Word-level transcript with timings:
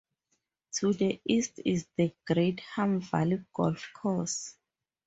To 0.79 0.93
the 0.93 1.21
east 1.27 1.59
is 1.63 1.85
the 1.95 2.11
Greetham 2.27 3.03
Valley 3.03 3.45
golf 3.53 3.87
course. 3.93 4.55